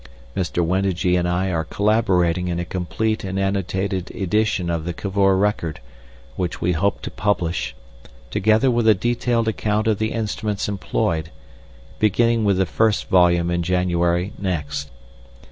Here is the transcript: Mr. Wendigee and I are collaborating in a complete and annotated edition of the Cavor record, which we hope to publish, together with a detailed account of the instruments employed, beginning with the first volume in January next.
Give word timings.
Mr. 0.35 0.65
Wendigee 0.65 1.15
and 1.15 1.29
I 1.29 1.51
are 1.51 1.63
collaborating 1.63 2.47
in 2.47 2.57
a 2.59 2.65
complete 2.65 3.23
and 3.23 3.37
annotated 3.39 4.09
edition 4.15 4.71
of 4.71 4.83
the 4.83 4.93
Cavor 4.95 5.37
record, 5.37 5.79
which 6.35 6.59
we 6.59 6.71
hope 6.71 7.03
to 7.03 7.11
publish, 7.11 7.75
together 8.31 8.71
with 8.71 8.87
a 8.87 8.95
detailed 8.95 9.47
account 9.47 9.85
of 9.85 9.99
the 9.99 10.11
instruments 10.11 10.67
employed, 10.67 11.29
beginning 11.99 12.43
with 12.43 12.57
the 12.57 12.65
first 12.65 13.09
volume 13.09 13.51
in 13.51 13.61
January 13.61 14.33
next. 14.39 14.89